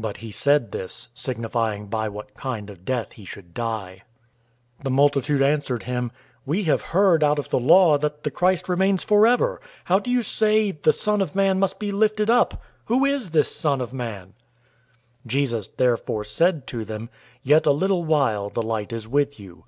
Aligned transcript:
But 0.02 0.16
he 0.16 0.30
said 0.32 0.72
this, 0.72 1.08
signifying 1.14 1.86
by 1.86 2.08
what 2.08 2.34
kind 2.34 2.68
of 2.70 2.84
death 2.84 3.12
he 3.12 3.24
should 3.24 3.54
die. 3.54 4.02
012:034 4.78 4.82
The 4.82 4.90
multitude 4.90 5.42
answered 5.42 5.82
him, 5.84 6.10
"We 6.44 6.64
have 6.64 6.82
heard 6.82 7.22
out 7.22 7.38
of 7.38 7.50
the 7.50 7.60
law 7.60 7.96
that 7.96 8.24
the 8.24 8.32
Christ 8.32 8.68
remains 8.68 9.04
forever.{Isaiah 9.04 9.68
9:7; 9.86 9.86
Daniel 9.86 9.86
2:44 9.86 9.86
(but 9.86 9.86
see 9.86 9.92
also 9.92 9.94
Isaiah 9.94 9.94
53:8)} 9.94 9.94
How 9.94 9.98
do 10.00 10.10
you 10.10 10.22
say, 10.22 10.70
'The 10.72 10.92
Son 10.92 11.20
of 11.22 11.34
Man 11.36 11.58
must 11.60 11.78
be 11.78 11.92
lifted 11.92 12.30
up?' 12.30 12.62
Who 12.86 13.04
is 13.04 13.30
this 13.30 13.54
Son 13.54 13.80
of 13.80 13.92
Man?" 13.92 14.26
012:035 14.26 14.32
Jesus 15.28 15.68
therefore 15.68 16.24
said 16.24 16.66
to 16.66 16.84
them, 16.84 17.10
"Yet 17.44 17.66
a 17.66 17.70
little 17.70 18.02
while 18.02 18.50
the 18.50 18.62
light 18.62 18.92
is 18.92 19.06
with 19.06 19.38
you. 19.38 19.64